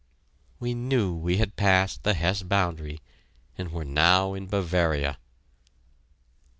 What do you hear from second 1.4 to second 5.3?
passed the Hesse boundary, and were now in Bavaria.